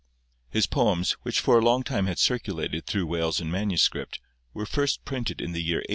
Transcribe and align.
His 0.49 0.65
poems, 0.65 1.11
which 1.21 1.39
for 1.39 1.59
a 1.59 1.63
long 1.63 1.83
time 1.83 2.07
had 2.07 2.17
circulated 2.17 2.87
through 2.87 3.05
Wales 3.05 3.39
in 3.39 3.51
manuscript, 3.51 4.19
were 4.51 4.65
first 4.65 5.05
printed 5.05 5.39
in 5.39 5.51
the 5.51 5.61
year 5.61 5.75
1819. 5.77 5.85